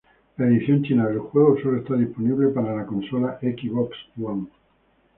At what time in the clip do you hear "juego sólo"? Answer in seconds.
1.19-1.77